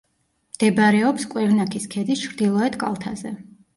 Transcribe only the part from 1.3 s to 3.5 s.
კვერნაქის ქედის ჩრდილოეთ კალთაზე.